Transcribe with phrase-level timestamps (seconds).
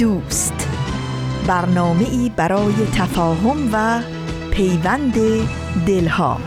[0.00, 0.68] دوست.
[1.46, 4.02] برنامه ای برای تفاهم و
[4.50, 5.14] پیوند
[5.86, 6.40] دلها.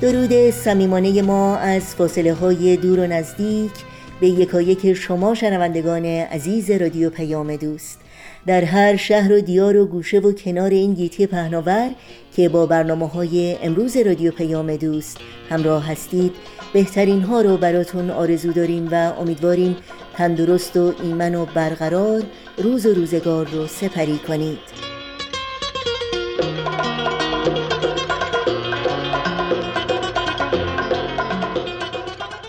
[0.00, 3.72] درود صمیمانه ما از فاصله های دور و نزدیک
[4.20, 8.01] به یکایک شما شنوندگان عزیز رادیو پیام دوست.
[8.46, 11.90] در هر شهر و دیار و گوشه و کنار این گیتی پهناور
[12.36, 15.18] که با برنامه های امروز رادیو پیام دوست
[15.50, 16.32] همراه هستید
[16.72, 19.76] بهترین ها رو براتون آرزو داریم و امیدواریم
[20.16, 22.22] تندرست و ایمن و برقرار
[22.58, 24.58] روز و روزگار رو سپری کنید.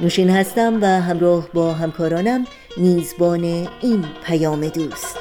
[0.01, 2.45] نوشین هستم و همراه با همکارانم
[2.77, 3.43] میزبان
[3.81, 5.17] این پیام دوست.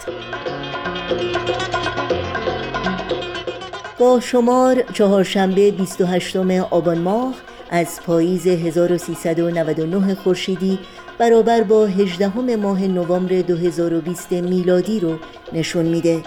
[3.98, 6.36] با شمار چهارشنبه 28
[6.70, 7.34] آبان ماه
[7.70, 10.78] از پاییز 1399 خورشیدی
[11.19, 15.19] برابر با 18 ماه نوامبر 2020 میلادی رو
[15.53, 16.23] نشون میده.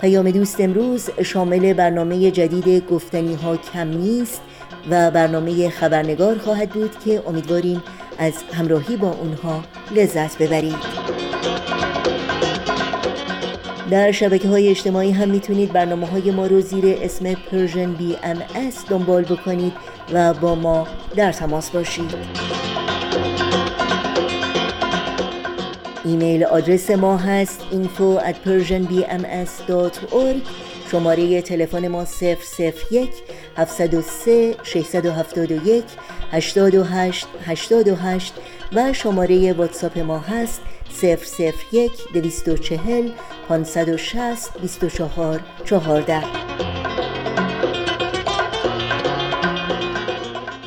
[0.00, 4.40] پیام دوست امروز شامل برنامه جدید گفتنی ها کم نیست
[4.90, 7.82] و برنامه خبرنگار خواهد بود که امیدواریم
[8.18, 11.06] از همراهی با اونها لذت ببرید.
[13.90, 17.34] در شبکه های اجتماعی هم می‌تونید برنامه های ما رو زیر اسم
[17.98, 18.42] بی ام
[18.88, 19.72] دنبال بکنید
[20.12, 22.14] و با ما در تماس باشید.
[26.04, 30.36] ایمیل آدرس ما هست info at persianbms.org
[30.92, 32.06] شماره تلفن ما
[32.90, 33.10] 001
[33.56, 35.84] 703 671
[36.32, 38.34] 828 828
[38.72, 40.60] و شماره واتساپ ما هست
[41.02, 43.10] 001 240
[43.48, 46.22] 560 24 14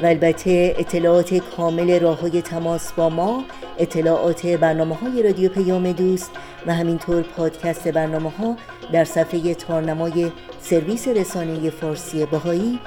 [0.03, 3.43] و البته اطلاعات کامل راه های تماس با ما
[3.79, 6.31] اطلاعات برنامه های رادیو پیام دوست
[6.67, 8.55] و همینطور پادکست برنامه ها
[8.91, 10.31] در صفحه تارنمای
[10.61, 12.79] سرویس رسانه فارسی باهایی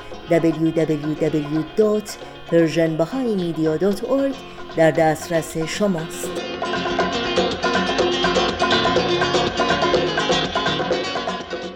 [2.53, 4.35] www.persianbahaimedia.org
[4.77, 6.31] در دسترس شماست.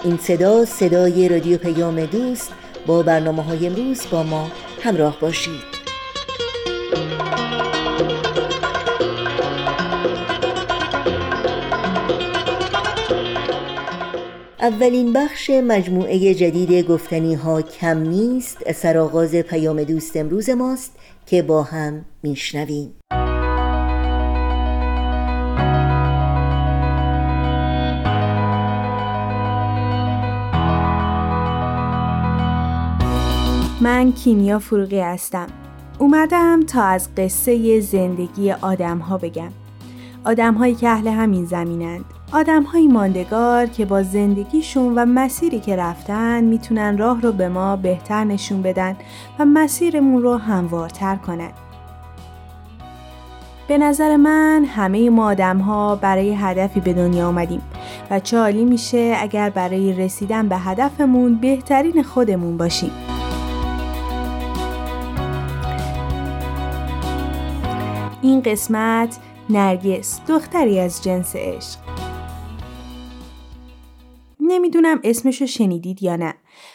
[0.04, 2.52] این صدا صدای رادیو پیام دوست
[2.86, 4.50] با برنامه های امروز با ما
[4.82, 5.75] همراه باشید.
[14.66, 20.96] اولین بخش مجموعه جدید گفتنی ها کم نیست سرآغاز پیام دوست امروز ماست
[21.26, 22.94] که با هم میشنویم.
[33.80, 35.46] من کیمیا فروغی هستم.
[35.98, 39.52] اومدم تا از قصه زندگی آدم ها بگم.
[40.24, 42.15] آدم هایی که اهل همین زمینند.
[42.32, 47.76] آدم های ماندگار که با زندگیشون و مسیری که رفتن می‌تونن راه رو به ما
[47.76, 48.96] بهتر نشون بدن
[49.38, 51.50] و مسیرمون رو هموارتر کنن.
[53.68, 57.62] به نظر من همه ما آدم ها برای هدفی به دنیا آمدیم
[58.10, 62.92] و چه عالی میشه اگر برای رسیدن به هدفمون بهترین خودمون باشیم.
[68.22, 69.18] این قسمت
[69.50, 71.85] نرگس دختری از جنس عشق.
[74.56, 76.34] نمی‌دونم اسمشو شنیدید یا نه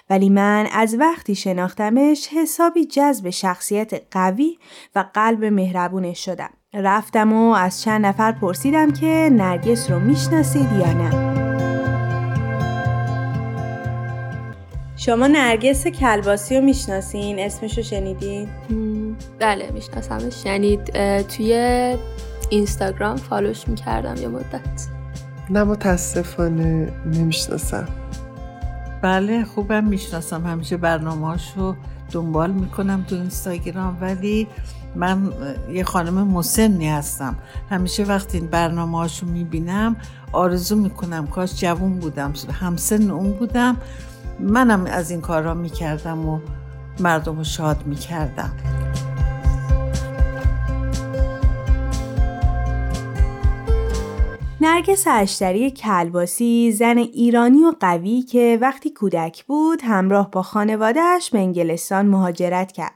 [0.09, 4.57] ولی من از وقتی شناختمش حسابی جذب شخصیت قوی
[4.95, 6.49] و قلب مهربونش شدم.
[6.73, 11.31] رفتم و از چند نفر پرسیدم که نرگس رو می‌شناسید یا نه.
[14.97, 18.47] شما نرگس کلباسی رو می‌شناسین؟ اسمشو شنیدین؟
[19.39, 20.45] بله میشناسمش.
[20.45, 20.77] یعنی
[21.23, 21.53] توی
[22.49, 25.00] اینستاگرام فالوش می‌کردم یه مدت.
[25.49, 27.87] نه متاسفانه نمی‌شناسم.
[29.01, 30.47] بله خوبم می‌شناسم.
[30.47, 31.75] همیشه برنامه رو
[32.11, 34.47] دنبال می‌کنم تو اینستاگرام ولی
[34.95, 35.33] من
[35.71, 37.35] یه خانم مسنی هستم.
[37.69, 39.95] همیشه وقتی این برنامه هاشو می‌بینم
[40.31, 43.77] آرزو می‌کنم کاش جوون بودم همسن اون بودم.
[44.39, 46.39] منم از این کارا می‌کردم و
[46.99, 48.51] مردم رو شاد می‌کردم.
[54.63, 61.39] نرگس اشتری کلباسی زن ایرانی و قوی که وقتی کودک بود همراه با خانوادهش به
[61.39, 62.91] انگلستان مهاجرت کرد.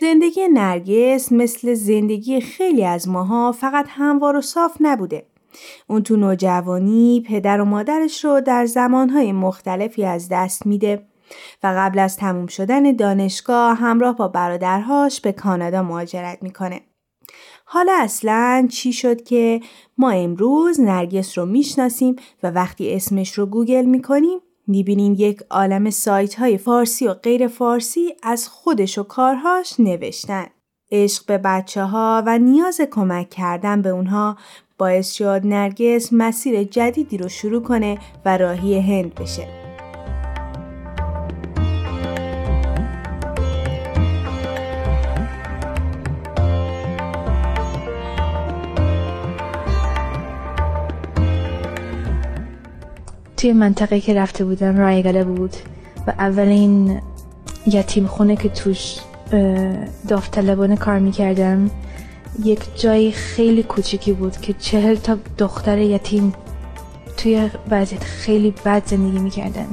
[0.00, 5.26] زندگی نرگس مثل زندگی خیلی از ماها فقط هموار و صاف نبوده.
[5.86, 11.06] اون تو نوجوانی پدر و مادرش رو در زمانهای مختلفی از دست میده
[11.62, 16.80] و قبل از تموم شدن دانشگاه همراه با برادرهاش به کانادا مهاجرت می‌کنه.
[17.64, 19.60] حالا اصلا چی شد که
[19.98, 26.34] ما امروز نرگس رو می‌شناسیم و وقتی اسمش رو گوگل می‌کنیم می‌بینیم یک عالم سایت
[26.34, 30.46] های فارسی و غیر فارسی از خودش و کارهاش نوشتن.
[30.92, 34.36] عشق به بچه ها و نیاز کمک کردن به اونها
[34.78, 39.59] باعث شد نرگس مسیر جدیدی رو شروع کنه و راهی هند بشه.
[53.40, 55.56] توی منطقه که رفته بودم رایگله بود
[56.06, 57.00] و اولین
[57.66, 58.96] یتیم خونه که توش
[60.08, 61.70] داوطلبانه کار می‌کردم
[62.44, 66.32] یک جای خیلی کوچیکی بود که چهل تا دختر یتیم
[67.16, 69.66] توی وضعیت خیلی بد زندگی می‌کردن.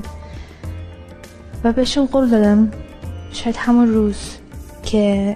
[1.64, 2.72] و بهشون قول دادم
[3.31, 4.18] شاید همون روز
[4.84, 5.36] که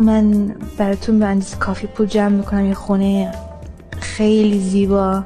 [0.00, 3.32] من براتون به اندازه کافی پول جمع می‌کنم یه خونه
[4.00, 5.24] خیلی زیبا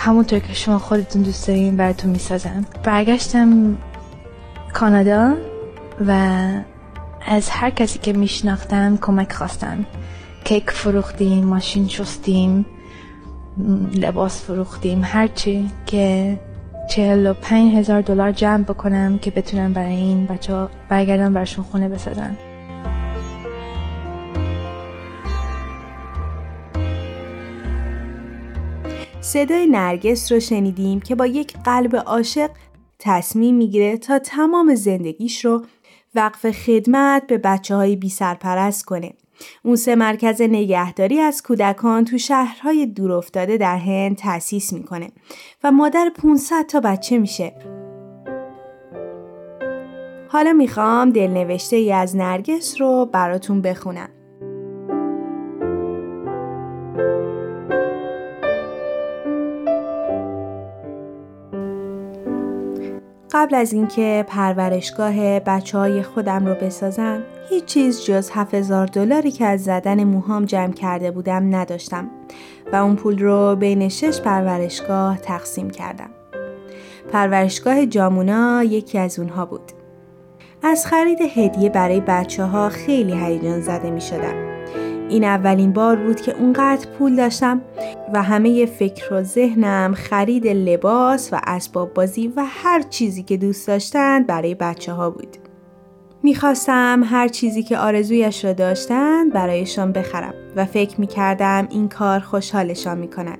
[0.00, 2.64] همونطور که شما خودتون دوست دارین براتون می‌سازم.
[2.84, 3.76] برگشتم
[4.72, 5.34] کانادا
[6.06, 6.12] و
[7.26, 9.86] از هر کسی که میشناختم کمک خواستم.
[10.44, 12.66] کیک فروختیم ماشین شستیم
[13.94, 16.38] لباس فروختیم هرچی که
[16.90, 21.88] چهل و پنج هزار دلار جمع بکنم که بتونم برای این بچه برگردم برشون خونه
[21.88, 22.36] بسازم.
[29.28, 32.50] صدای نرگس رو شنیدیم که با یک قلب عاشق
[32.98, 35.64] تصمیم می‌گیره تا تمام زندگیش رو
[36.14, 39.12] وقف خدمت به بچه های بی سرپرست کنه.
[39.62, 45.10] اون سه مرکز نگهداری از کودکان تو شهرهای دورافتاده در هند تأسیس می‌کنه
[45.64, 47.54] و مادر 500 تا بچه میشه.
[50.28, 54.08] حالا می‌خوام دلنوشته ای از نرگس رو براتون بخونم.
[63.32, 69.44] قبل از اینکه پرورشگاه بچه های خودم رو بسازم هیچ چیز جز 7000 دلاری که
[69.46, 72.10] از زدن موهام جمع کرده بودم نداشتم
[72.72, 76.10] و اون پول رو بین شش پرورشگاه تقسیم کردم.
[77.12, 79.72] پرورشگاه جامونا یکی از اونها بود.
[80.62, 84.57] از خرید هدیه برای بچه ها خیلی هیجان زده می شدم.
[85.08, 87.60] این اولین بار بود که اونقدر پول داشتم
[88.14, 93.68] و همه فکر و ذهنم خرید لباس و اسباب بازی و هر چیزی که دوست
[93.68, 95.36] داشتند برای بچه ها بود.
[96.22, 102.98] می‌خواستم هر چیزی که آرزویش را داشتند برایشان بخرم و فکر می‌کردم این کار خوشحالشان
[102.98, 103.38] می‌کند.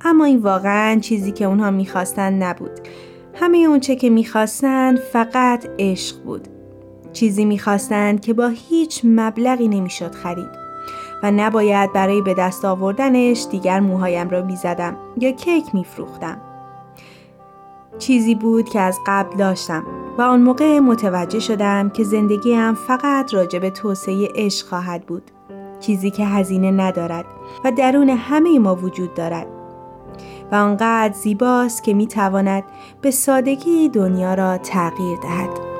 [0.00, 2.80] اما این واقعا چیزی که اونها می‌خواستند نبود.
[3.34, 6.48] همه اونچه که می‌خواستند فقط عشق بود.
[7.12, 10.61] چیزی می‌خواستند که با هیچ مبلغی نمی‌شد خرید.
[11.22, 16.40] و نباید برای به دست آوردنش دیگر موهایم را می‌زدم یا کیک میفروختم.
[17.98, 19.84] چیزی بود که از قبل داشتم
[20.18, 25.30] و آن موقع متوجه شدم که زندگیم فقط راجع به توسعه عشق خواهد بود.
[25.80, 27.24] چیزی که هزینه ندارد
[27.64, 29.46] و درون همه ما وجود دارد.
[30.52, 32.64] و آنقدر زیباست که می‌تواند
[33.00, 35.71] به سادگی دنیا را تغییر دهد.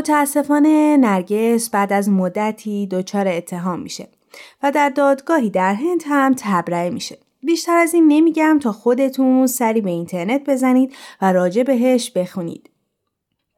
[0.00, 4.08] متاسفانه نرگس بعد از مدتی دچار اتهام میشه
[4.62, 7.18] و در دادگاهی در هند هم تبرئه میشه.
[7.42, 12.70] بیشتر از این نمیگم تا خودتون سری به اینترنت بزنید و راجع بهش بخونید.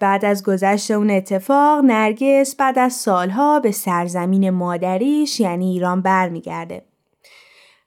[0.01, 6.85] بعد از گذشت اون اتفاق نرگس بعد از سالها به سرزمین مادریش یعنی ایران برمیگرده.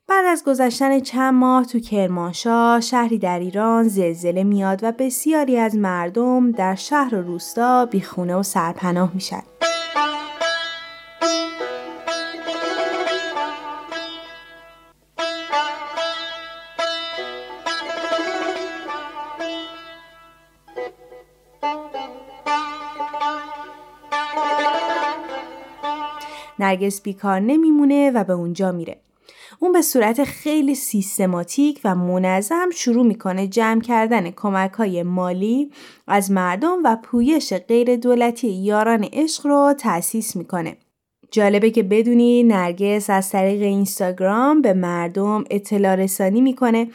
[0.08, 5.76] بعد از گذشتن چند ماه تو کرمانشاه شهری در ایران زلزله میاد و بسیاری از
[5.76, 9.42] مردم در شهر و روستا بیخونه و سرپناه میشن.
[26.60, 29.05] نرگس بیکار نمیمونه و به اونجا میره.
[29.60, 35.72] اون به صورت خیلی سیستماتیک و منظم شروع می‌کنه جمع کردن کمک های مالی
[36.08, 40.78] از مردم و پویش غیر دولتی یاران عشق رو تأسیس می‌کنه.
[41.32, 46.88] جالبه که بدونی نرگس از طریق اینستاگرام به مردم اطلاع رسانی می‌کنه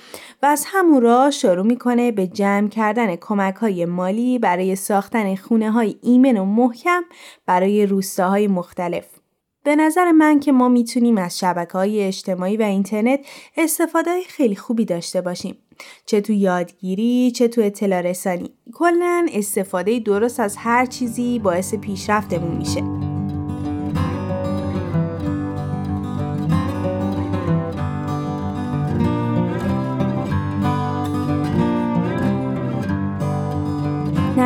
[0.42, 5.70] و از همون راه شروع می‌کنه به جمع کردن کمک های مالی برای ساختن خونه
[5.70, 7.02] های ایمن و محکم
[7.46, 9.19] برای روستاهای مختلف.
[9.64, 13.20] به نظر من که ما می‌تونیم از شبکه های اجتماعی و اینترنت
[13.56, 15.58] استفاده خیلی خوبی داشته باشیم.
[16.06, 18.50] چه تو یادگیری چه تو اطلاع رسانی.
[18.74, 23.09] کلا استفاده درست از هر چیزی باعث پیشرفتمون میشه.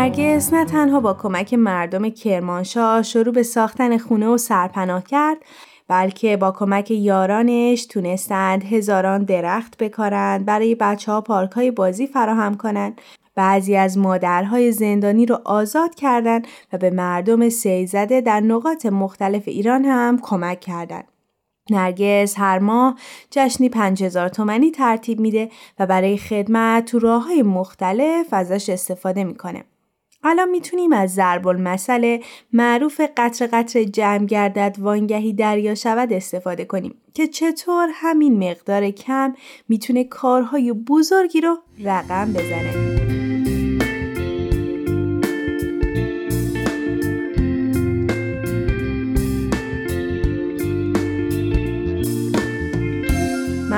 [0.04, 5.37] نرگس نه تنها با کمک مردم کرمانشاه شروع به ساختن خونه و سرپناه کرد
[5.88, 12.54] بلکه با کمک یارانش تونستند هزاران درخت بکارند برای بچه ها پارک های بازی فراهم
[12.54, 13.00] کنند
[13.34, 19.84] بعضی از مادرهای زندانی رو آزاد کردند و به مردم سیزده در نقاط مختلف ایران
[19.84, 21.08] هم کمک کردند.
[21.70, 22.99] نرگس هر ماه
[23.30, 29.64] جشنی 5000 تومنی ترتیب میده و برای خدمت تو راه های مختلف ازش استفاده می‌کنه.
[30.25, 32.19] الان می‌تونیم از ضرب المثل
[32.52, 39.35] معروف قطر قطر جمع گردد وانگهی دریا شود استفاده کنیم که چطور همین مقدار کم
[39.69, 42.94] می‌تونه کارهای بزرگی رو رقم بزنه.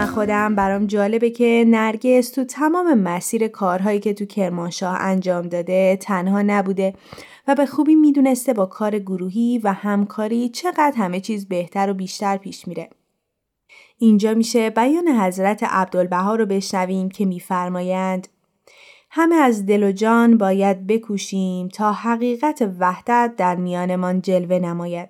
[0.07, 6.43] خودم برام جالبه که نرگس تو تمام مسیر کارهایی که تو کرمانشاه انجام داده تنها
[6.43, 6.95] نبوده
[7.49, 12.37] و به خوبی می‌دونسته با کار گروهی و همکاری چقدر همه چیز بهتر و بیشتر
[12.37, 12.91] پیش میره.
[13.99, 18.29] اینجا میشه بیان حضرت عبدالبها رو بشنویم که میفرمایند
[19.11, 25.09] همه از دل و جان باید بکوشیم تا حقیقت وحدت در میانمان جلوه نماید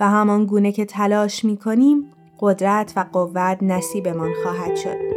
[0.00, 2.10] و همان گونه که تلاش می‌کنیم
[2.44, 5.14] قدرت و قوت نصیبمان خواهد شد.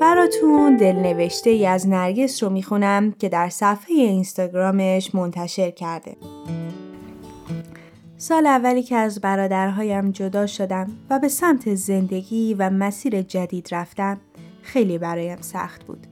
[0.00, 6.16] براتون دلنوشته ای از نرگس رو می‌خونم که در صفحه اینستاگرامش منتشر کرده.
[8.20, 14.20] سال اولی که از برادرهایم جدا شدم و به سمت زندگی و مسیر جدید رفتم
[14.62, 16.06] خیلی برایم سخت بود.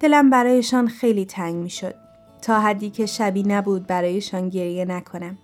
[0.00, 1.94] دلم برایشان خیلی تنگ می شد
[2.42, 5.38] تا حدی که شبی نبود برایشان گریه نکنم.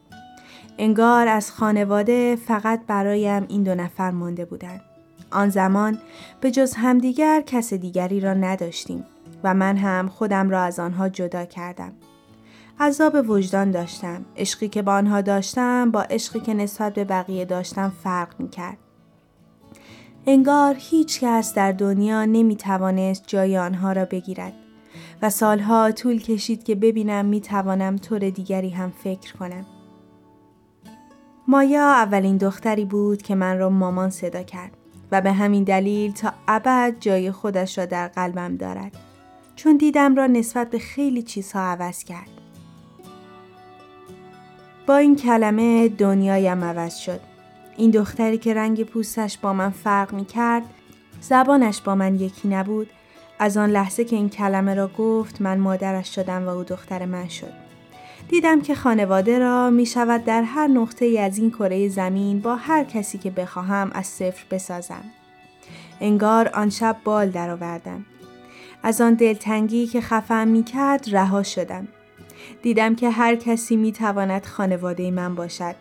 [0.78, 4.80] انگار از خانواده فقط برایم این دو نفر مانده بودند.
[5.30, 5.98] آن زمان
[6.40, 9.04] به جز همدیگر کس دیگری را نداشتیم
[9.44, 11.92] و من هم خودم را از آنها جدا کردم.
[12.80, 14.24] عذاب وجدان داشتم.
[14.36, 18.78] عشقی که با آنها داشتم با عشقی که نسبت به بقیه داشتم فرق می کرد.
[20.26, 24.52] انگار هیچ کس در دنیا نمی توانست جای آنها را بگیرد
[25.22, 29.66] و سالها طول کشید که ببینم می توانم طور دیگری هم فکر کنم.
[31.48, 34.72] مایا اولین دختری بود که من را مامان صدا کرد
[35.12, 38.92] و به همین دلیل تا ابد جای خودش را در قلبم دارد.
[39.56, 42.37] چون دیدم را نسبت به خیلی چیزها عوض کرد.
[44.88, 47.20] با این کلمه دنیایم عوض شد.
[47.76, 50.62] این دختری که رنگ پوستش با من فرق می کرد،
[51.20, 52.90] زبانش با من یکی نبود،
[53.38, 57.28] از آن لحظه که این کلمه را گفت من مادرش شدم و او دختر من
[57.28, 57.52] شد.
[58.28, 62.56] دیدم که خانواده را می شود در هر نقطه ای از این کره زمین با
[62.56, 65.04] هر کسی که بخواهم از صفر بسازم.
[66.00, 68.06] انگار آن شب بال درآوردم.
[68.82, 71.88] از آن دلتنگی که خفم می کرد رها شدم.
[72.62, 75.74] دیدم که هر کسی می تواند خانواده من باشد.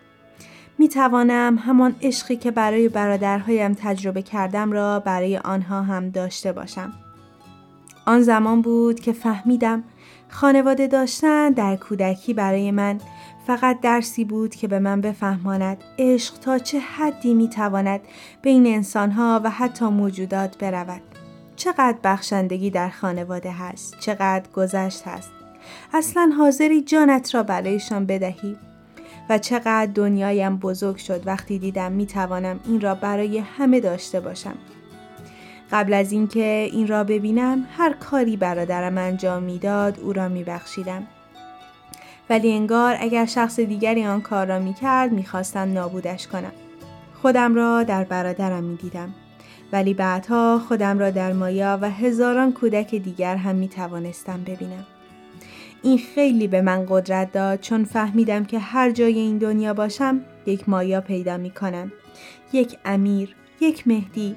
[0.80, 6.94] می توانم همان عشقی که برای برادرهایم تجربه کردم را برای آنها هم داشته باشم.
[8.06, 9.84] آن زمان بود که فهمیدم
[10.30, 13.00] خانواده داشتن در کودکی برای من
[13.48, 18.02] فقط درسی بود که به من بفهماند عشق تا چه حدی می تواند
[18.42, 21.02] بین انسانها و حتی موجودات برود.
[21.56, 25.37] چقدر بخشندگی در خانواده هست چقدر گذشت هست
[25.94, 28.58] اصلا حاضری جانت را برایشان بدهی.
[29.30, 34.56] و چقدر دنیایم بزرگ شد وقتی دیدم می توانم این را برای همه داشته باشم.
[35.72, 41.08] قبل از اینکه این را ببینم هر کاری برادرم انجام می‌داد او را میبخشیدم.
[42.30, 46.52] ولی انگار اگر شخص دیگری آن کار را می‌کرد می‌خواستم نابودش کنم.
[47.22, 49.14] خودم را در برادرم می‌دیدم.
[49.74, 54.86] ولی بعدها خودم را در مایا و هزاران کودک دیگر هم می توانستم ببینم.
[55.84, 60.70] این خیلی به من قدرت داد چون فهمیدم که هر جای این دنیا باشم یک
[60.70, 61.92] مایا پیدا می کنم.
[62.54, 64.36] یک امیر، یک مهدی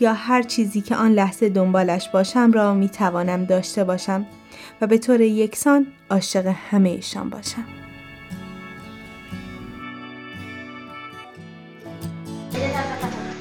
[0.00, 4.26] یا هر چیزی که آن لحظه دنبالش باشم را می توانم داشته باشم
[4.80, 7.64] و به طور یکسان عاشق همه ایشان باشم.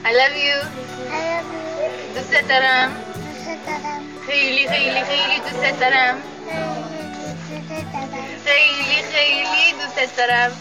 [0.06, 0.58] I love you.
[2.16, 2.92] دوست دارم.
[4.28, 6.18] خیلی خیلی خیلی دوست دارم.
[8.46, 10.52] خیلی خیلی دوست دارم.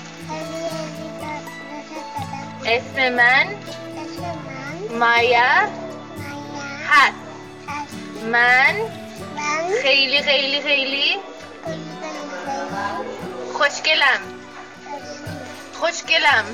[2.67, 3.47] اسم من
[4.99, 5.69] مایا
[6.89, 7.15] هست.
[8.33, 8.75] من
[9.83, 11.17] خیلی خیلی خیلی
[13.53, 14.21] خوشگلم.
[15.81, 16.45] خوشگلم.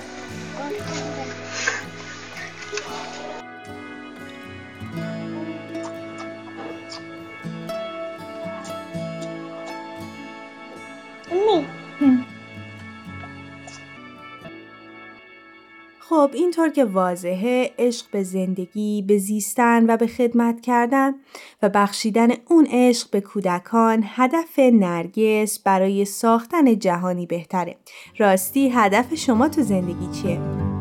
[16.08, 21.14] خب اینطور که واضحه عشق به زندگی، به زیستن و به خدمت کردن
[21.62, 27.76] و بخشیدن اون عشق به کودکان هدف نرگس برای ساختن جهانی بهتره.
[28.18, 30.73] راستی هدف شما تو زندگی چیه؟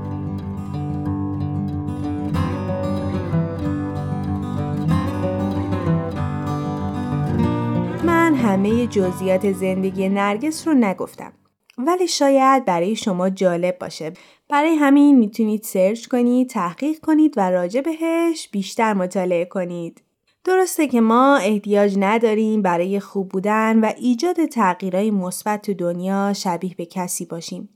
[8.44, 11.34] همه جزئیات زندگی نرگس رو نگفتم.
[11.78, 14.14] ولی شاید برای شما جالب باشه.
[14.50, 20.04] برای همین می‌تونید سرچ کنید، تحقیق کنید و راجع بهش بیشتر مطالعه کنید.
[20.44, 26.76] درسته که ما احتیاج نداریم برای خوب بودن و ایجاد تغییرهای مثبت تو دنیا شبیه
[26.78, 27.70] به کسی باشیم.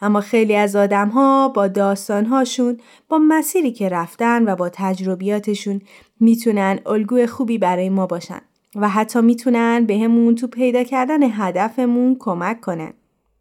[0.00, 5.80] اما خیلی از آدم ها با داستانهاشون با مسیری که رفتن و با تجربیاتشون
[6.20, 8.40] می‌تونن الگوی خوبی برای ما باشن
[8.76, 12.92] و حتی می‌تونن بهمون تو پیدا کردن هدفمون کمک کنن.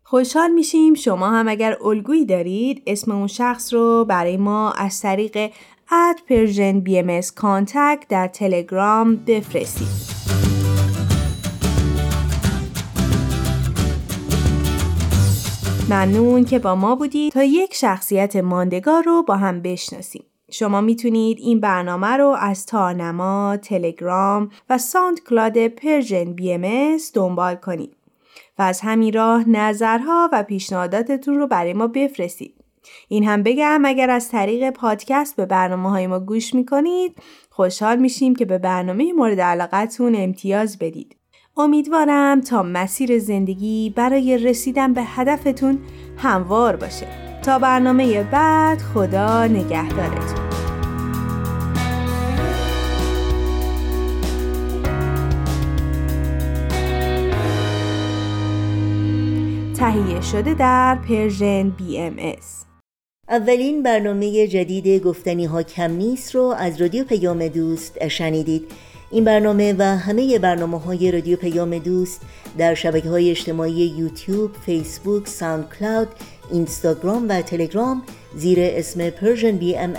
[0.03, 5.51] خوشحال میشیم شما هم اگر الگویی دارید اسم اون شخص رو برای ما از طریق
[5.91, 7.21] at Persian BMS
[8.09, 10.11] در تلگرام بفرستید.
[15.89, 20.23] ممنون که با ما بودید تا یک شخصیت ماندگار رو با هم بشناسیم.
[20.51, 27.95] شما می‌تونید این برنامه رو از تارنما، تلگرام و SoundCloud Persian BMS دنبال کنید.
[28.59, 32.55] و از همین راه نظرها و پیشنهاداتتون رو برای ما بفرستید.
[33.07, 37.15] این هم بگم اگر از طریق پادکست به برنامه های ما گوش می‌کنید
[37.49, 41.15] خوشحال میشیم که به برنامه مورد علاقتون امتیاز بدید.
[41.57, 45.79] امیدوارم تا مسیر زندگی برای رسیدن به هدفتون
[46.17, 47.30] هموار باشه.
[47.43, 50.41] تا برنامه بعد خدا نگهدارتون.
[59.73, 62.65] تهیه شده در Persian BMS.
[63.29, 68.71] اولین برنامه جدید گفتنی ها کم نیست رو از رادیو پیام دوست شنیدید
[69.11, 72.21] این برنامه و همه برنامه های رادیو پیام دوست
[72.57, 76.07] در شبکه های اجتماعی یوتیوب، فیسبوک، ساوند کلاود،
[76.51, 78.03] اینستاگرام و تلگرام
[78.35, 79.09] زیر اسم
[79.51, 79.93] بی ام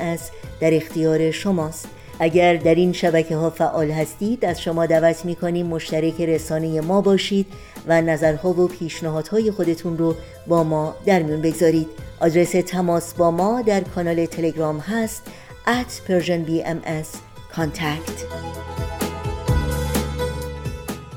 [0.61, 1.89] در اختیار شماست.
[2.21, 7.01] اگر در این شبکه ها فعال هستید از شما دعوت می کنیم مشترک رسانه ما
[7.01, 7.47] باشید
[7.87, 10.15] و نظرها و پیشنهادهای خودتون رو
[10.47, 11.89] با ما در میون بگذارید.
[12.21, 15.23] آدرس تماس با ما در کانال تلگرام هست
[15.67, 17.17] at persianbms
[17.57, 18.25] contact.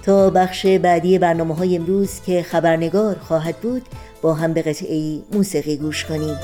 [0.04, 3.82] تا بخش بعدی برنامه های امروز که خبرنگار خواهد بود
[4.26, 6.38] با هم به قطعه موسیقی گوش کنیم.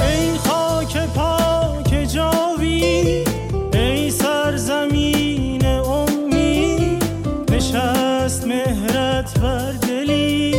[0.00, 3.24] ای خاک پاک جاوی
[3.72, 6.98] ای سرزمین امی
[7.50, 10.54] نشست مهرت بر دلی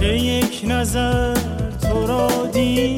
[0.00, 1.34] که یک نظر
[1.82, 2.97] تو را دی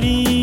[0.00, 0.37] Maria.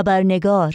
[0.00, 0.74] خبرنگار.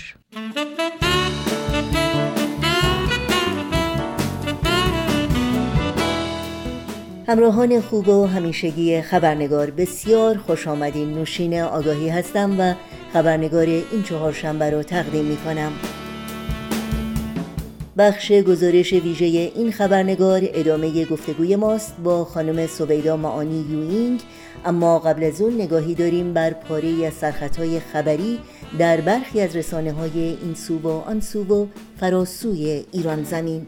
[7.27, 11.13] همراهان خوب و همیشگی خبرنگار بسیار خوش آمدین.
[11.13, 12.73] نوشین آگاهی هستم و
[13.13, 15.71] خبرنگار این چهار شنبه رو تقدیم می کنم
[17.97, 24.21] بخش گزارش ویژه این خبرنگار ادامه گفتگوی ماست با خانم سویدا معانی یوینگ.
[24.65, 28.39] اما قبل از اون نگاهی داریم بر پاره از سرخطهای خبری
[28.79, 31.67] در برخی از رسانه های این سو و آن سو و
[31.99, 33.67] فراسوی ایران زمین.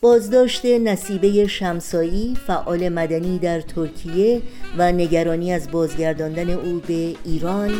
[0.00, 4.42] بازداشت نصیبه شمسایی فعال مدنی در ترکیه
[4.78, 7.70] و نگرانی از بازگرداندن او به ایران.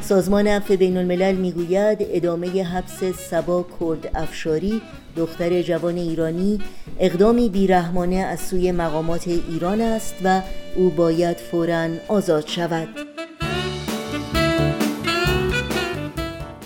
[0.00, 4.82] سازمان عفو بین الملل می‌گوید ادامه حبس سبا کرد افشاری
[5.16, 6.58] دختر جوان ایرانی
[7.00, 10.42] اقدامی بیرحمانه از سوی مقامات ایران است و
[10.76, 12.88] او باید فوراً آزاد شود.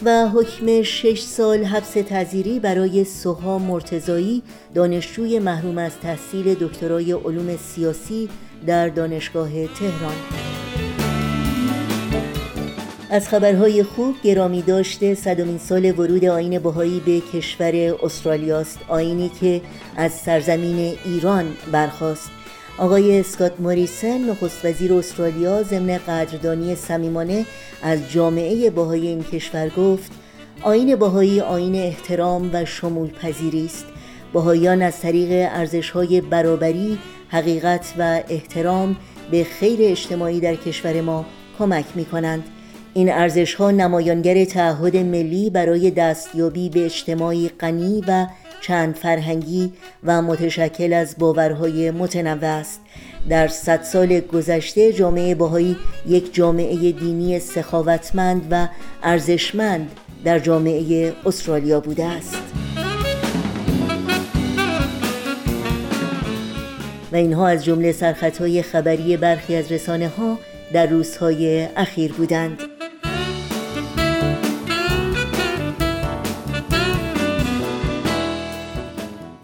[0.04, 4.42] و حکم شش سال حبس تذیری برای سوها مرتزایی
[4.74, 8.28] دانشجوی محروم از تحصیل دکترای علوم سیاسی
[8.66, 10.67] در دانشگاه تهران.
[13.10, 19.60] از خبرهای خوب گرامی داشته صدومین سال ورود آین بهایی به کشور استرالیاست آینی که
[19.96, 22.30] از سرزمین ایران برخاست.
[22.78, 27.46] آقای اسکات موریسن نخست وزیر استرالیا ضمن قدردانی صمیمانه
[27.82, 30.12] از جامعه باهای این کشور گفت
[30.62, 33.86] آین باهایی آین احترام و شمول پذیری است.
[34.32, 38.96] باهایان از طریق ارزش‌های برابری حقیقت و احترام
[39.30, 41.26] به خیر اجتماعی در کشور ما
[41.58, 42.44] کمک می کنند
[42.94, 48.26] این ارزش ها نمایانگر تعهد ملی برای دستیابی به اجتماعی غنی و
[48.60, 49.72] چند فرهنگی
[50.04, 52.80] و متشکل از باورهای متنوع است.
[53.28, 58.68] در صد سال گذشته جامعه باهایی یک جامعه دینی سخاوتمند و
[59.02, 59.90] ارزشمند
[60.24, 62.42] در جامعه استرالیا بوده است.
[67.12, 70.38] و اینها از جمله سرخطهای خبری برخی از رسانه ها
[70.72, 72.77] در روزهای اخیر بودند.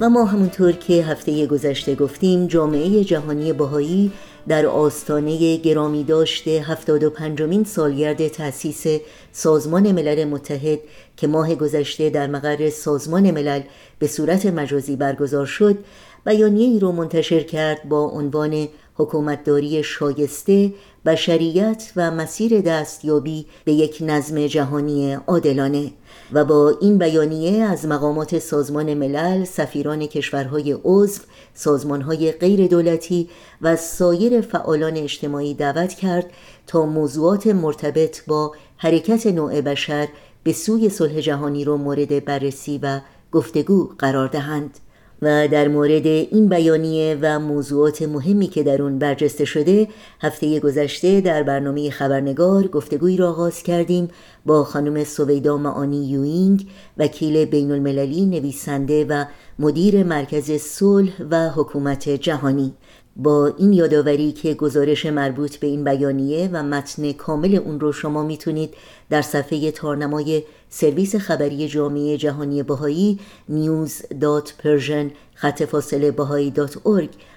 [0.09, 4.12] ما همونطور که هفته گذشته گفتیم جامعه جهانی باهایی
[4.49, 9.01] در آستانه گرامی داشته 75 مین سالگرد تأسیس
[9.33, 10.79] سازمان ملل متحد
[11.17, 13.61] که ماه گذشته در مقر سازمان ملل
[13.99, 15.79] به صورت مجازی برگزار شد
[16.27, 20.73] بیانیه ای رو منتشر کرد با عنوان حکومتداری شایسته
[21.07, 25.90] بشریت و مسیر دستیابی به یک نظم جهانی عادلانه.
[26.33, 31.23] و با این بیانیه از مقامات سازمان ملل، سفیران کشورهای عضو،
[31.55, 33.29] سازمانهای غیر دولتی
[33.63, 36.31] و سایر فعالان اجتماعی دعوت کرد
[36.67, 40.09] تا موضوعات مرتبط با حرکت نوع بشر
[40.43, 43.01] به سوی صلح جهانی را مورد بررسی و
[43.33, 44.79] گفتگو قرار دهند.
[45.22, 49.88] و در مورد این بیانیه و موضوعات مهمی که در اون برجسته شده
[50.20, 54.09] هفته گذشته در برنامه خبرنگار گفتگوی را آغاز کردیم
[54.46, 56.66] با خانم سویدا معانی یوینگ
[56.98, 59.24] وکیل بین المللی نویسنده و
[59.59, 62.74] مدیر مرکز صلح و حکومت جهانی.
[63.16, 68.22] با این یادآوری که گزارش مربوط به این بیانیه و متن کامل اون رو شما
[68.22, 68.74] می‌تونید
[69.11, 70.42] در صفحه تارنمای
[70.77, 73.19] سرویس خبری جامعه جهانی بهایی
[73.51, 76.11] news.persian خط فاصله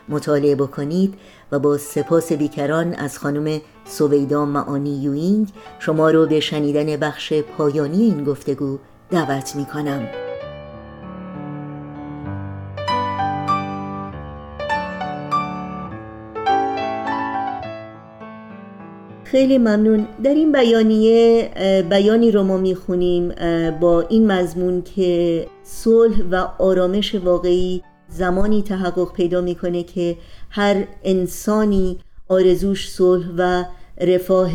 [0.10, 1.14] مطالعه بکنید
[1.52, 5.48] و با سپاس بیکران از خانم سویدا معانی یوینگ
[5.80, 8.78] شما رو به شنیدن بخش پایانی این گفتگو
[9.10, 10.27] دعوت می کنم.
[19.38, 21.50] خیلی ممنون در این بیانیه
[21.90, 23.30] بیانی رو ما می‌خونیم
[23.80, 30.18] با این مضمون که صلح و آرامش واقعی زمانی تحقق پیدا می‌کنه که
[30.50, 33.64] هر انسانی آرزوش صلح و
[34.02, 34.52] رفاه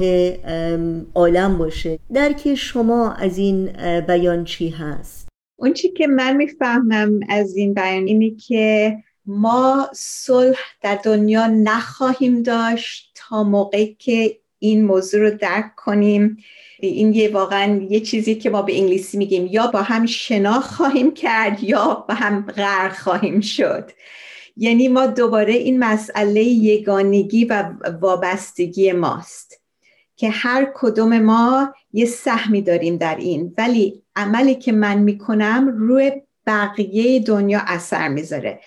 [1.14, 7.56] عالم باشه درک شما از این بیان چی هست؟ اون چی که من می‌فهمم از
[7.56, 15.20] این بیان اینه که ما صلح در دنیا نخواهیم داشت تا موقعی که این موضوع
[15.20, 16.36] رو درک کنیم.
[16.80, 21.14] این یه واقعا یه چیزی که ما به انگلیسی میگیم یا با هم شناخت خواهیم
[21.14, 23.90] کرد یا با هم غرق خواهیم شد.
[24.56, 27.70] یعنی ما دوباره این مسئله یگانگی و
[28.00, 29.60] وابستگی ماست
[30.16, 33.54] که هر کدوم ما یه سهمی داریم در این.
[33.58, 36.12] ولی عملی که من می‌کنم روی
[36.46, 38.60] بقیه دنیا اثر می‌ذاره.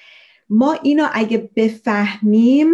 [0.50, 2.68] ما اینو اگه بفهمیم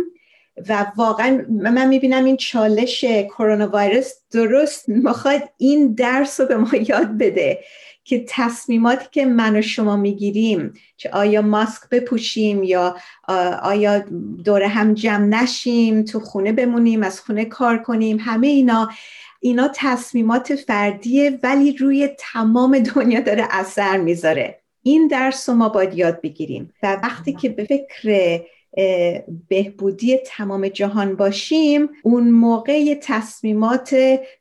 [0.69, 6.69] و واقعا من می‌بینم این چالش کرونا ویروس درست می‌خواد این درس رو به ما
[6.87, 7.63] یاد بده
[8.03, 12.95] که تصمیماتی که من و شما می‌گیریم چه آیا ماسک بپوشیم یا
[13.63, 13.99] آیا
[14.45, 18.89] دور هم جمع نشیم تو خونه بمونیم از خونه کار کنیم همه اینا
[19.39, 24.61] اینا تصمیمات فردیه ولی روی تمام دنیا داره اثر می‌ذاره.
[24.83, 26.73] این درس رو ما باید یاد بگیریم.
[26.83, 28.41] و وقتی که به فکر
[29.49, 33.95] بهبودی تمام جهان باشیم اون موقع تصمیمات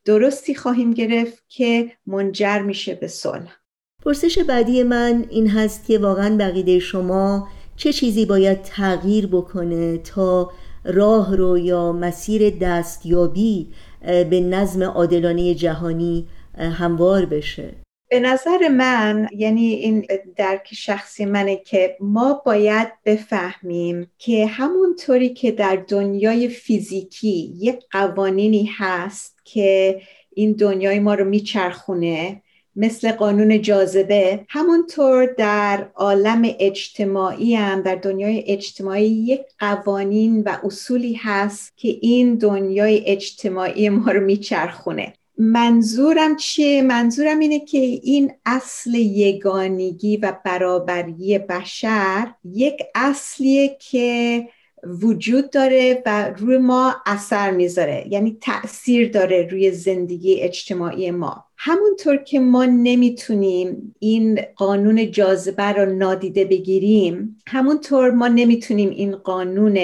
[0.05, 3.57] درستی خواهیم گرفت که منجر میشه به صلح.
[4.05, 10.51] پرسش بعدی من این هست که واقعا بقیده شما چه چیزی باید تغییر بکنه تا
[10.85, 17.75] راه رو یا مسیر دستیابی به نظم عادلانه جهانی هموار بشه؟
[18.11, 25.51] به نظر من یعنی این درک شخصی منه که ما باید بفهمیم که همونطوری که
[25.51, 32.42] در دنیای فیزیکی یک قوانینی هست که این دنیای ما رو میچرخونه
[32.77, 41.14] مثل قانون جاذبه همونطور در عالم اجتماعی هم در دنیای اجتماعی یک قوانین و اصولی
[41.14, 45.12] هست که این دنیای اجتماعی ما رو میچرخونه.
[45.42, 54.48] منظورم چیه؟ منظورم اینه که این اصل یگانگی و برابری بشر یک اصلیه که
[54.85, 62.16] وجود داره و روی ما اثر می‌ذاره یعنی تاثیر داره روی زندگی اجتماعی ما همونطور
[62.16, 69.76] که ما نمی‌تونیم این قانون جاذبه رو نادیده بگیریم همونطور ما نمی‌تونیم این قانون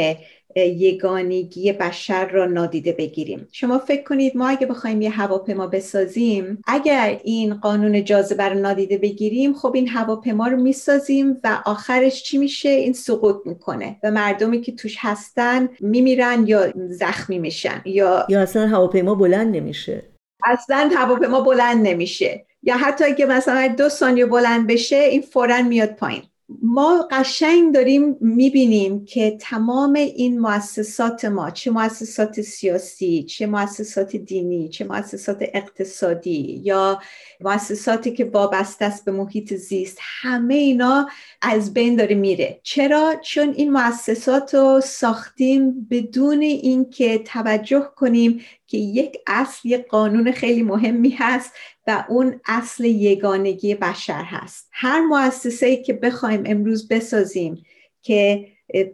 [0.60, 3.48] یگانگی بشر را نادیده بگیریم.
[3.52, 8.98] شما فکر کنید ما اگه بخوایم یه هواپیما بسازیم اگر این قانون جاذبه رو نادیده
[8.98, 14.60] بگیریم خب این هواپیما رو می‌سازیم و آخرش چی میشه؟ این سقوط می‌کنه و مردمی
[14.60, 20.02] که توش هستن میمیرن یا زخمی میشن یا یا اصلا هواپیما بلند نمیشه.
[20.44, 22.46] اصلا هواپیما بلند نمیشه.
[22.62, 26.22] یا حتی اگه مثلا دو ثانیه بلند بشه این فورا میاد پایین.
[26.48, 34.68] ما قشنگ داریم می‌بینیم که تمام این مؤسسات ما چه مؤسسات سیاسی چه مؤسسات دینی
[34.68, 37.00] چه مؤسسات اقتصادی یا
[37.40, 41.08] مؤسساتی که وابسته است به محیط زیست همه اینا
[41.42, 42.60] از بین داره میره.
[42.62, 50.32] چرا؟ چون این مؤسسات رو ساختیم بدون اینکه توجه کنیم که یک اصل یک قانون
[50.32, 51.52] خیلی مهمی هست
[51.86, 54.68] و اون اصل یگانگی بشر هست.
[54.72, 57.62] هر مؤسسه که بخوایم امروز بسازیم
[58.02, 58.48] که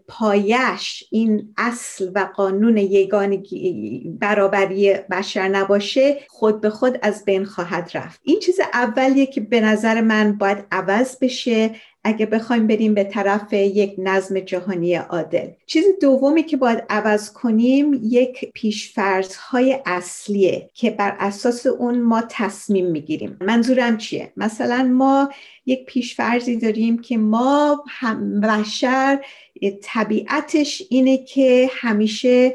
[0.09, 7.91] پایش این اصل و قانون یگانگی برابری بشر نباشه خود به خود از بین خواهد
[7.95, 8.21] رفت.
[8.23, 11.71] این چیز اولیه که به نظر من باید عوض بشه
[12.05, 15.49] اگه بخوایم بریم به طرف یک نظم جهانی عادل.
[15.67, 22.23] چیز دومی که باید عوض کنیم یک پیشفرض های اصلیه که بر اساس اون ما
[22.29, 23.37] تصمیم می‌گیریم.
[23.41, 25.31] منظورم چیه؟ مثلا ما
[25.67, 29.25] یک پیشفرزی داریم که ما هم بشر
[29.71, 32.55] طبیعتش اینه که همیشه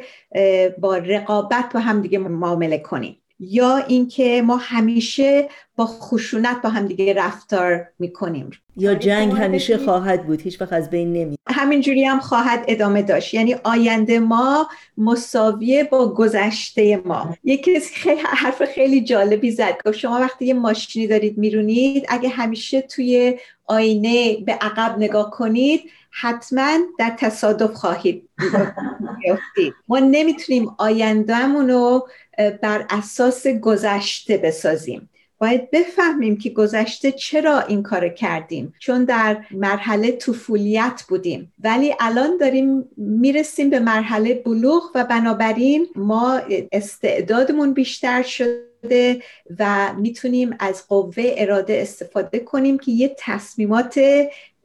[0.80, 3.22] با رقابت با هم دیگه معامله کنیم.
[3.40, 8.50] یا اینکه ما همیشه با خشونت با هم دیگه رفتار می‌کنیم.
[8.78, 13.34] یا جنگ همیشه خواهد بود هیچ وقت از بین نمی همینجوری هم خواهد ادامه داشت.
[13.34, 17.36] یعنی آینده ما مساویه با گذشته ما.
[17.44, 19.78] یکی خیلی حرف خیلی جالبی زد.
[19.86, 25.82] گفت شما وقتی یه ماشینی دارید میرونید اگه همیشه توی آینه به عقب نگاه کنید
[26.12, 28.30] حتما در تصادف خواهید
[29.88, 35.10] ما نمی‌تونیم آیندهمون رو بر اساس گذشته بسازیم.
[35.40, 38.74] باید بفهمیم که گذشته چرا این کار کردیم.
[38.80, 41.54] چون در مرحله طفولیت بودیم.
[41.64, 49.24] ولی الان داریم می‌رسیم به مرحله بلوغ و بنابراین ما استعدادمون بیشتر شده
[49.60, 54.00] و می‌تونیم از قوه اراده استفاده کنیم که یه تصمیمات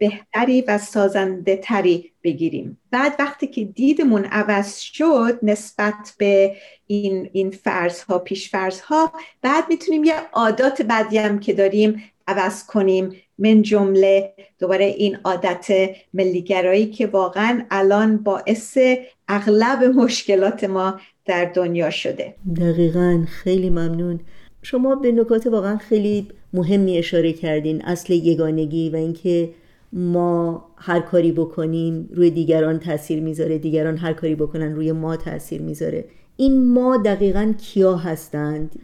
[0.02, 2.78] بهتری و سازنده تری بگیریم.
[2.90, 9.12] بعد وقتی که دیدمون عوض شد نسبت به این, این فرض ها پیش فرض ها
[9.42, 13.16] بعد می‌تونیم یه عادات بعدی هم که داریم عوض کنیم.
[13.38, 15.66] من جمله دوباره این عادت
[16.14, 18.78] ملیگرایی که واقعا الان باعث
[19.28, 22.34] اغلب مشکلات ما در دنیا شده.
[22.56, 23.24] دقیقا.
[23.28, 24.20] خیلی ممنون.
[24.62, 29.48] شما به نکات واقعا خیلی مهمی اشاره کردین اصل یگانگی و اینکه
[29.92, 35.62] ما هر کاری بکنیم روی دیگران تاثیر می‌ذاره دیگران هر کاری بکنن روی ما تاثیر
[35.62, 36.04] می‌ذاره.
[36.36, 38.76] این ما دقیقا کیا هستند؟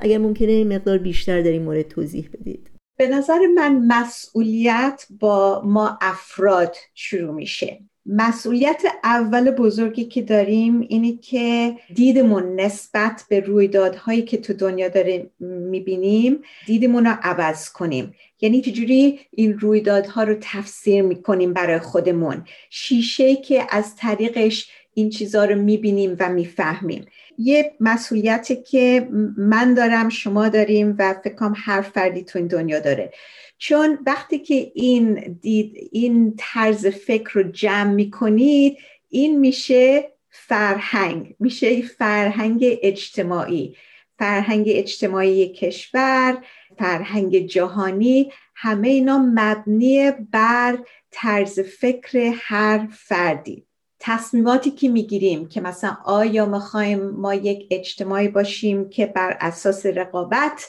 [0.00, 2.70] اگر ممکنه مقدار بیشتر در این مورد توضیح بدید.
[2.98, 7.78] به نظر من مسئولیت با ما افراد شروع میشه.
[8.06, 15.30] مسئولیت اول بزرگی که داریم اینه که دیدمون نسبت به رویدادهایی که تو دنیا داره
[15.40, 18.12] می‌بینیم دیدمون رو عوض کنیم.
[18.40, 25.44] یعنی چجوری این رویدادها رو تفسیر می‌کنیم برای خودمون؟ شیشه که از طریقش این چیزها
[25.44, 27.06] رو می‌بینیم و می‌فهمیم.
[27.38, 33.12] یه مسئولیتی که من دارم شما داریم و فکرم هر فردی تو این دنیا داره.
[33.58, 38.76] چون وقتی که این دید این طرز فکر رو جمع می‌کنید
[39.08, 43.76] این میشه فرهنگ میشه فرهنگ اجتماعی.
[44.18, 46.38] فرهنگ اجتماعی کشور
[46.78, 50.78] فرهنگ جهانی همه اینا مبنی بر
[51.10, 53.66] طرز فکر هر فردی.
[54.02, 60.68] تصمیماتی که می‌گیریم که مثلا آیا می‌خوایم ما یک اجتماعی باشیم که بر اساس رقابت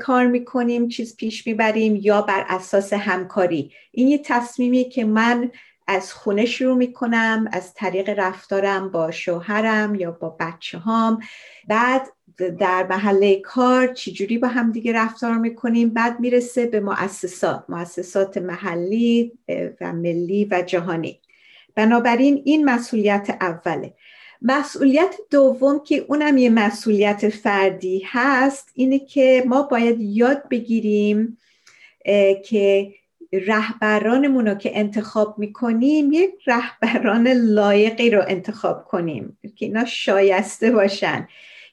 [0.00, 3.72] کار می‌کنیم چیز پیش می‌بریم یا بر اساس همکاری.
[3.92, 5.50] این یه تصمیمی که من
[5.86, 11.20] از خونه شروع می‌کنم از طریق رفتارم با شوهرم یا با بچه هام
[11.68, 18.38] بعد در محله کار چجوری با هم دیگه رفتار می‌کنیم؟ بعد می‌رسه به مؤسسات مؤسسات
[18.38, 19.32] محلی
[19.80, 21.20] و ملی و جهانی.
[21.74, 23.94] بنابراین این مسئولیت اوله.
[24.42, 31.38] مسئولیت دوم که اونم یه مسئولیت فردی هست اینه که ما باید یاد بگیریم
[32.44, 32.92] که
[33.32, 41.28] رهبرانمون رو که انتخاب می‌کنیم یک رهبران لایقی رو انتخاب کنیم که اینا شایسته باشن.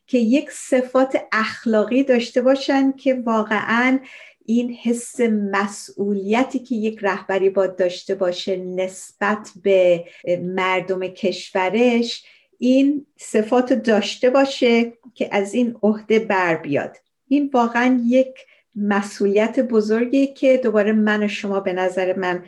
[0.07, 3.99] که یک صفات اخلاقی داشته باشن که واقعا
[4.45, 10.05] این حس مسئولیتی که یک رهبری باید داشته باشه نسبت به
[10.41, 12.25] مردم کشورش
[12.57, 16.97] این صفات داشته باشه که از این عهده بر بیاد.
[17.27, 18.35] این واقعا یک
[18.75, 22.45] مسئولیت بزرگی که دوباره من و شما به نظر من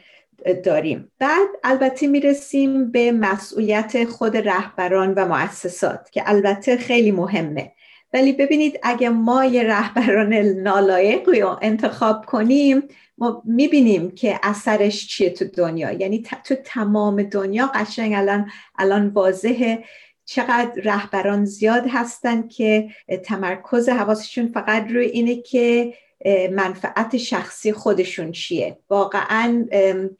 [0.63, 1.11] داریم.
[1.19, 7.71] بعد البته می‌رسیم به مسئولیت خود رهبران و مؤسسات که البته خیلی مهمه.
[8.13, 12.83] ولی ببینید اگه ما یه رهبران نالایق رو انتخاب کنیم
[13.17, 15.91] ما می‌بینیم که اثرش چیه تو دنیا.
[15.91, 19.83] یعنی تو تمام دنیا قشنگ الان الان واضحه
[20.25, 22.89] چقدر رهبران زیاد هستن که
[23.23, 25.93] تمرکز حواسشون فقط روی اینه که
[26.51, 29.65] منفعت شخصی خودشون چیه؟ واقعا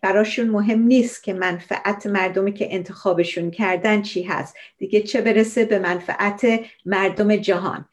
[0.02, 4.56] براشون مهم نیست که منفعت مردمی که انتخابشون کردن چی هست.
[4.78, 6.48] دیگه چه برسه به منفعت
[6.86, 7.86] مردم جهان؟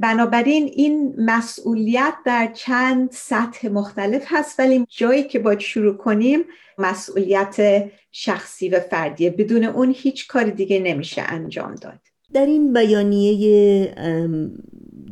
[0.00, 6.44] بنابراین این مسئولیت در چند سطح مختلف هست ولی جایی که باید شروع کنیم
[6.78, 9.30] مسئولیت شخصی و فردیه.
[9.30, 12.00] بدون اون هیچ کار دیگه نمیشه انجام داد.
[12.34, 13.94] در این بیانیه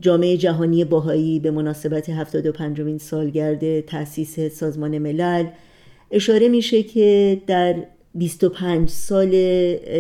[0.01, 5.47] جامعه جهانی باهایی به مناسبت 75 سالگرد تأسیس سازمان ملل
[6.11, 7.75] اشاره میشه که در
[8.15, 9.31] 25 سال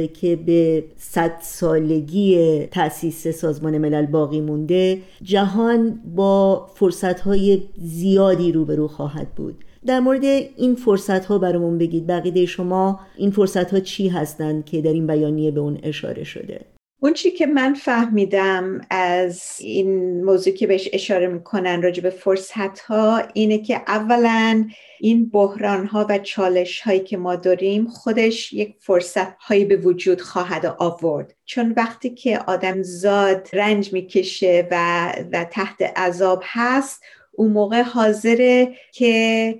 [0.06, 9.34] که به 100 سالگی تأسیس سازمان ملل باقی مونده جهان با فرصتهای زیادی روبرو خواهد
[9.34, 9.64] بود.
[9.86, 10.24] در مورد
[10.56, 12.06] این فرصت ها برامون بگید.
[12.06, 16.71] بقیده شما این فرصت ها چی هستند که در این بیانیه به اون اشاره شده؟
[17.02, 22.78] اون چی که من فهمیدم از این موضوع که بهش اشاره می‌کنن راجع به فرصت
[22.78, 24.68] ها اینه که اولا
[25.00, 30.20] این بحران ها و چالش هایی که ما داریم خودش یک فرصت هایی به وجود
[30.20, 31.34] خواهد آورد.
[31.44, 38.74] چون وقتی که آدم زاد رنج می‌کشه و, و تحت عذاب هست اون موقع حاضره
[38.92, 39.54] که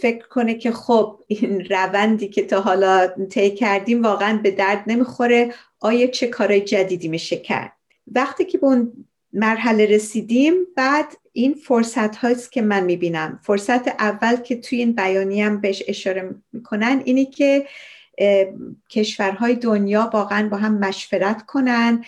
[0.00, 5.54] فکر کنه که خب این روندی که تا حالا طی کردیم واقعا به درد نمی‌خوره.
[5.80, 7.72] آیا چه کارهای جدیدی میشه کرد؟
[8.06, 8.92] وقتی که به اون
[9.32, 13.40] مرحله رسیدیم بعد این فرصت هاست که من می‌بینم.
[13.42, 17.66] فرصت اول که توی این بیانی هم بهش اشاره می‌کنن اینی که
[18.90, 22.04] کشورهای دنیا واقعا با هم مشورت کنن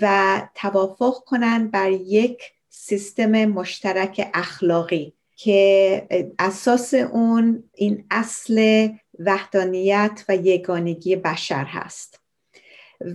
[0.00, 5.12] و توافق کنن بر یک سیستم مشترک اخلاقی.
[5.36, 6.06] که
[6.38, 12.20] اساس اون این اصل وحدانیت و یگانگی بشر هست.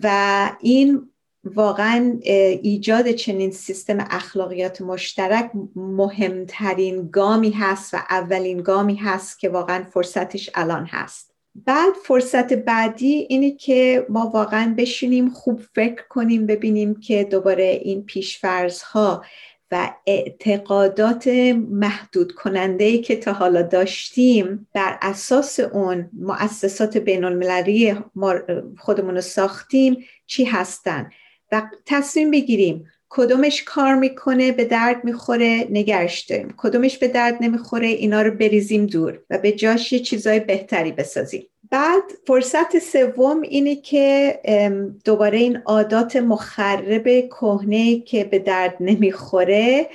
[0.04, 1.12] و این
[1.44, 2.20] واقعا
[2.62, 10.50] ایجاد چنین سیستم اخلاقیات مشترک مهمترین گامی هست و اولین گامی هست که واقعا فرصتش
[10.56, 11.32] الان هست.
[11.56, 18.06] بعد فرصت بعدی اینه که ما واقعا بشینیم خوب فکر کنیم ببینیم که دوباره این
[18.06, 19.24] پیشفرز ها
[19.72, 21.28] و اعتقادات
[21.70, 27.96] محدود کننده ای که تا حالا داشتیم بر اساس اون مؤسسات بین المللی
[28.78, 29.98] خودمون رو ساختیم
[30.28, 31.10] چی هستن؟
[31.52, 36.54] و تصمیم بگیریم کدومش کار می‌کنه به درد می‌خوره نگرش داریم.
[36.58, 41.48] کدومش به درد نمی‌خوره اینا رو بریزیم دور و به جاش یه چیزای بهتری بسازیم.
[41.72, 44.40] بعد فرصت سوم اینه که
[45.06, 49.90] دوباره این عادات مخرب کهنه که به درد نمی‌خوره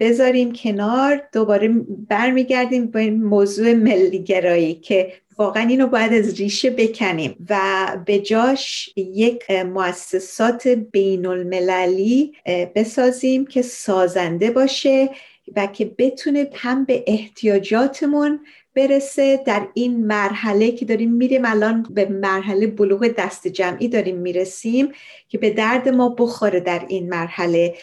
[0.00, 1.68] بذاریم کنار دوباره
[2.08, 7.60] برمیگردیم به موضوع ملیگرایی که واقعا اینو باید از ریشه بکنیم و
[8.06, 12.32] به جاش یک مؤسسات بین المللی
[12.74, 15.10] بسازیم که سازنده باشه
[15.56, 18.40] و که بتونه هم به احتیاجاتمون
[18.74, 24.88] برسه در این مرحله که داریم میریم الان به مرحله بلوغ دست جمعی داریم می‌رسیم
[25.28, 27.74] که به درد ما بخوره در این مرحله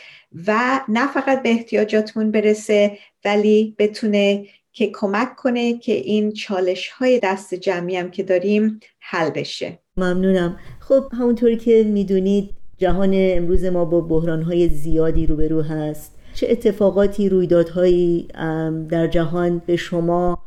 [0.48, 7.20] و نه فقط به احتیاجاتمون برسه ولی بتونه که کمک کنه که این چالش های
[7.24, 9.80] دست جمعی هم که داریم حل بشه.
[9.98, 10.60] ممنونم.
[10.80, 16.16] خب همونطوری که می‌دونید جهان امروز ما با بحران های زیادی روبرو هست.
[16.34, 18.28] چه اتفاقاتی رویدادهایی
[18.90, 20.47] در جهان به شما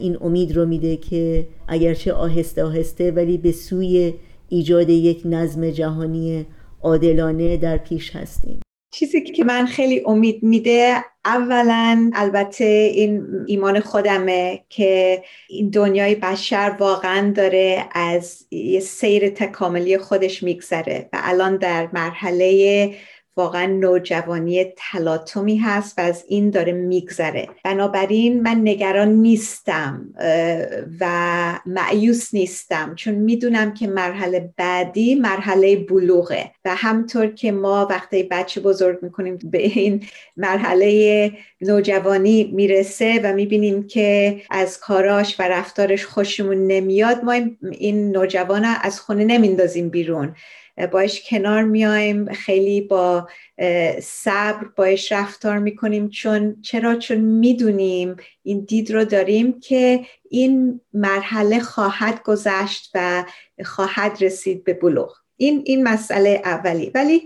[0.00, 4.14] این امید رو میده که اگرچه آهسته آهسته ولی به سوی
[4.48, 6.46] ایجاد یک نظم جهانی
[6.82, 8.60] عادلانه در پیش هستیم.
[8.94, 16.76] چیزی که من خیلی امید میده اولا البته این ایمان خودمه که این دنیای بشر
[16.78, 22.94] واقعا داره از یه سیر تکاملی خودش میگذره و الان در مرحله
[23.36, 27.48] واقعا نوجوانی تلاطمی هست و از این داره میگذره.
[27.64, 30.14] بنابراین من نگران نیستم
[31.00, 36.50] و معیوس نیستم چون می‌دونم که مرحله بعدی مرحله بلوغه.
[36.64, 40.04] و همطور که ما وقتی بچه بزرگ می‌کنیم به این
[40.36, 47.32] مرحله نوجوانی می‌رسه و می‌بینیم که از کاراش و رفتارش خوشمون نمیاد ما
[47.70, 50.34] این نوجوان از خونه نمیندازیم بیرون.
[50.92, 52.32] باش کنار میایم.
[52.32, 53.28] خیلی با
[54.02, 56.08] صبر باش رفتار می‌کنیم.
[56.08, 60.00] چون چرا؟ چون می‌دونیم این دید رو داریم که
[60.30, 63.24] این مرحله خواهد گذشت و
[63.64, 65.12] خواهد رسید به بلوغ.
[65.36, 66.90] این این مسئله اولی.
[66.94, 67.22] ولی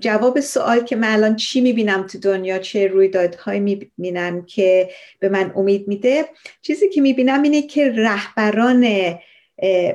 [0.00, 5.52] جواب سوال که من الان چی می‌بینم تو دنیا؟ چه رویدادهایی می‌بینم که به من
[5.56, 6.24] امید میده؟
[6.62, 8.84] چیزی که می‌بینم اینه که رهبران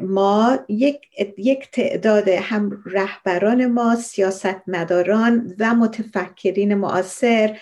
[0.02, 1.00] ما یک,
[1.38, 7.58] یک تعداد هم رهبران ما سیاستمداران و متفکرین معاصر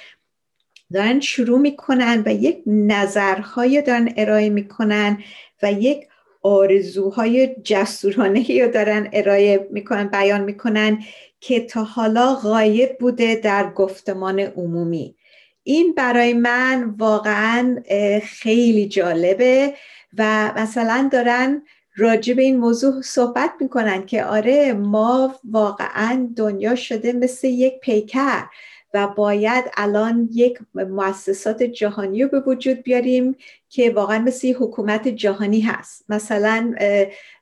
[0.94, 5.24] دارن شروع می‌کنن و یک نظرهای دارن ارائه می‌کنن
[5.64, 6.08] و یک
[6.42, 11.04] آرزوهای جسورانه رو دارن ارائه می‌کنن بیان می‌کنن
[11.40, 15.16] که تا حالا غایب بوده در گفتمان عمومی.
[15.64, 17.84] این برای من واقعا
[18.24, 19.74] خیلی جالبه
[20.18, 21.62] و مثلا دارن
[21.96, 28.44] راجع به این موضوع صحبت می‌کنن که آره ما واقعا دنیا شده مثل یک پیکر
[28.94, 33.36] و باید الان یک مؤسسات جهانی رو به وجود بیاریم
[33.72, 36.06] که واقعا مثل حکومت جهانی هست.
[36.10, 36.74] مثلا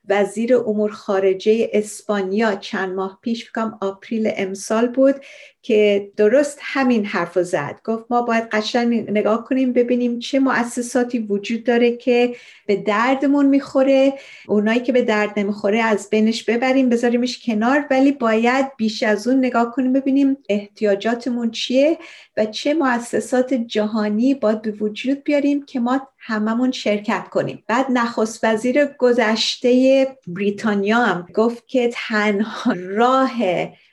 [0.08, 5.14] وزیر امور خارجه اسپانیا چند ماه پیش فکرم آپریل امسال بود
[5.62, 7.80] که درست همین حرف زد.
[7.84, 14.12] گفت ما باید قشنگ نگاه کنیم ببینیم چه مؤسساتی وجود داره که به دردمون می‌خوره.
[14.48, 19.38] اونایی که به درد نمی‌خوره از بینش ببریم بذاریمش کنار ولی باید بیش از اون
[19.38, 21.98] نگاه کنیم ببینیم احتیاجاتمون چیه.
[22.46, 27.64] چه مؤسسات جهانی باید به وجود بیاریم که ما هممون شرکت کنیم.
[27.66, 33.32] بعد نخست وزیر گذشته بریتانیا هم گفت که تنها راه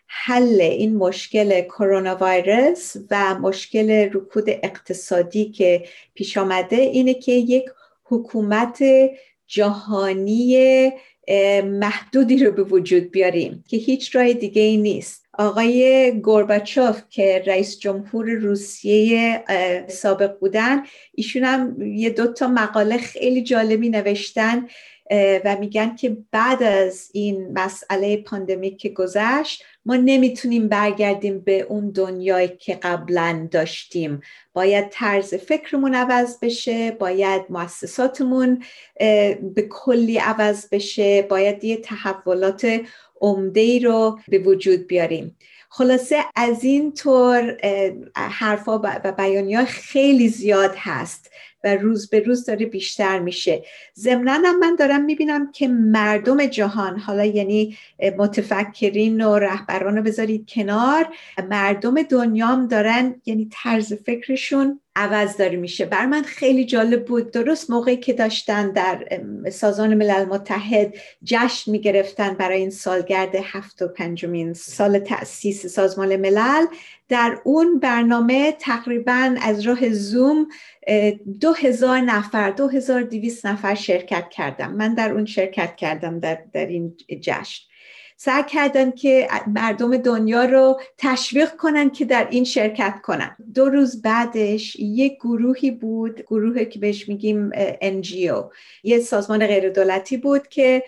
[0.07, 7.65] حل این مشکل کرونا ویروس و مشکل رکود اقتصادی که پیش آمده اینه که یک
[8.03, 8.83] حکومت
[9.47, 10.91] جهانی
[11.63, 15.26] محدودی رو به وجود بیاریم که هیچ راه دیگه ای نیست.
[15.37, 19.43] آقای گورباچوف که رئیس جمهور روسیه
[19.87, 20.83] سابق بودن
[21.13, 24.67] ایشون هم یه دوتا مقاله خیلی جالبی نوشتن
[25.45, 31.89] و میگن که بعد از این مسئله پاندمیک که گذشت ما نمی‌تونیم برگردیم به اون
[31.89, 34.21] دنیایی که قبلا داشتیم.
[34.53, 38.63] باید طرز فکرمون عوض بشه باید مؤسساتمون
[39.55, 42.81] به کلی عوض بشه باید یه تحولات
[43.21, 45.37] عمده ای رو به وجود بیاریم.
[45.69, 47.57] خلاصه از این طور
[48.15, 51.31] حرفا و بیانی خیلی زیاد هست.
[51.75, 53.63] روز به روز داره بیشتر میشه.
[53.95, 57.77] ضمنا من دارم می‌بینم که مردم جهان حالا یعنی
[58.17, 61.07] متفکرین و رهبران رو بذارید کنار
[61.49, 65.85] مردم دنیام دارن یعنی طرز فکرشون عوض داره میشه.
[65.85, 67.31] بر من خیلی جالب بود.
[67.31, 69.21] درست موقعی که داشتن در
[69.51, 70.93] سازمان ملل متحد
[71.23, 76.65] جشن می‌گرفتن برای این سالگرد هفت و پنجمین سال تأسیس سازمان ملل
[77.09, 80.47] در اون برنامه تقریبا از راه زوم
[81.39, 84.73] دو هزار نفر دو هزار دیویس نفر شرکت کردم.
[84.73, 87.66] من در اون شرکت کردم در, در این جشن.
[88.19, 93.35] سعی کردن که مردم دنیا رو تشویق کنن که در این شرکت کنن.
[93.53, 97.51] دو روز بعدش یک گروهی بود گروهی که بهش میگیم
[97.81, 98.43] NGO
[98.83, 100.83] یه سازمان غیر دولتی بود که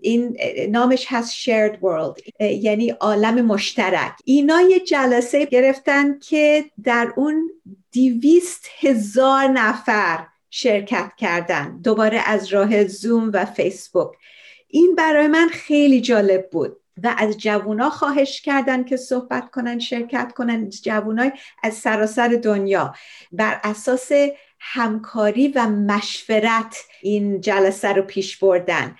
[0.00, 0.36] این
[0.70, 4.12] نامش هست Shared World یعنی عالم مشترک.
[4.24, 7.50] اینا یه جلسه گرفتن که در اون
[7.90, 11.80] دیویست هزار نفر شرکت کردن.
[11.84, 14.08] دوباره از راه زوم و فیسبوک
[14.68, 20.32] این برای من خیلی جالب بود و از جوونا خواهش کردن که صحبت کنن شرکت
[20.36, 22.94] کنن جوونای از سراسر دنیا.
[23.32, 24.10] بر اساس
[24.60, 28.96] همکاری و مشورت این جلسه رو پیش بردن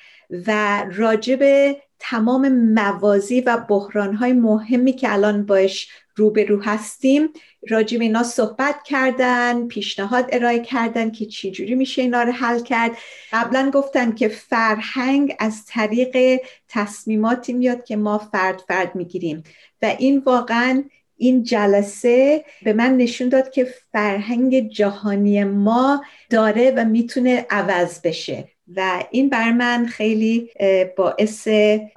[0.47, 5.89] و راجب تمام موازی و بحرانهای مهمی که الان باش
[6.19, 7.29] روبرو هستیم.
[7.69, 12.93] راجب اینا صحبت کردن پیشنهاد ارائه کردن که چجوری میشه اینا رو حل کرد.
[13.33, 19.43] قبلا گفتن که فرهنگ از طریق تصمیماتی میاد که ما فرد فرد می‌گیریم.
[19.83, 20.85] و این واقعا
[21.17, 28.49] این جلسه به من نشون داد که فرهنگ جهانی ما داره و می‌تونه عوض بشه.
[28.77, 30.51] و این بر من خیلی
[30.97, 31.49] باعث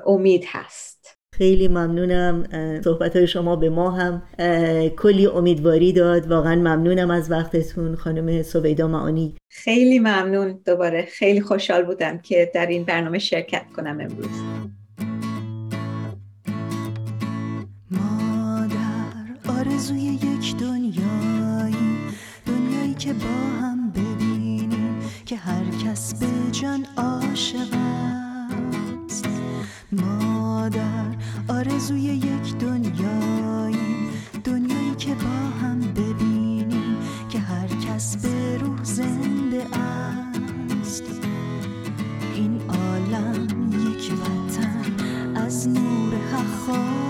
[0.06, 0.91] امید هست.
[1.38, 2.44] خیلی ممنونم
[2.84, 4.22] صحبت های شما به ما هم
[4.98, 6.32] کلی امیدواری داد.
[6.32, 9.36] واقعا ممنونم از وقتتون خانم سویدا معانی.
[9.50, 10.60] خیلی ممنون.
[10.66, 14.42] دوباره خیلی خوشحال بودم که در این برنامه شرکت کنم امروز.
[17.92, 21.98] ما در آرزوی یک دنیایی
[22.48, 27.91] دنیایی که با هم ببینیم که هر کس به جان عاشق
[31.52, 34.10] آرزوی یک دنیایی
[34.44, 36.98] دنیایی که با هم ببینیم
[37.30, 41.04] که هر کس به روح زنده است.
[42.36, 44.96] این عالم یک وطن
[45.36, 47.01] از نور حق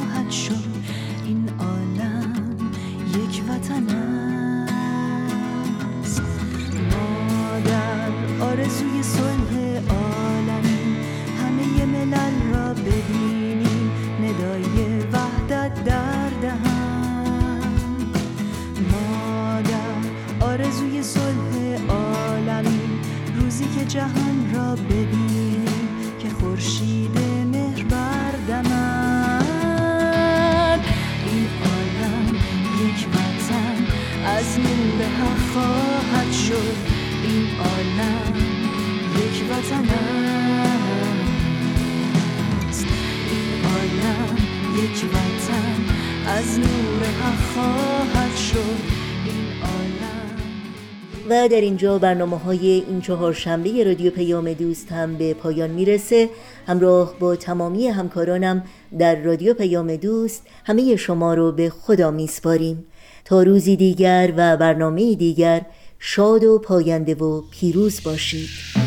[51.61, 56.29] در اینجا برنامه های این چهار شنبه رادیو پیام دوست هم به پایان می‌رسه.
[56.67, 58.63] همراه با تمامی همکارانم
[58.99, 62.85] در رادیو پیام دوست همه شما رو به خدا میسپاریم.
[63.25, 65.61] تا روزی دیگر و برنامه دیگر
[65.99, 68.80] شاد و پاینده و پیروز باشید.